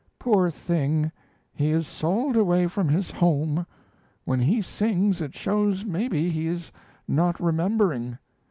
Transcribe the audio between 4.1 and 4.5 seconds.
When